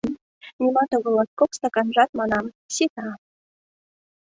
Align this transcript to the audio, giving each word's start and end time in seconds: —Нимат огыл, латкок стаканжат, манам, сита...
—Нимат 0.61 0.91
огыл, 0.97 1.13
латкок 1.17 1.51
стаканжат, 1.57 2.09
манам, 2.19 2.45
сита... 2.75 3.09